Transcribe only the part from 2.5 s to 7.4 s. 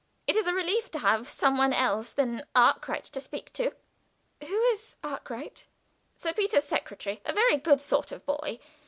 Arkwright to speak to." "Who is Arkwright?" "Sir Peter's secretary a